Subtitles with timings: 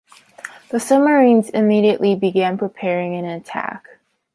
[0.69, 3.99] The submarines immediately began preparing an attack.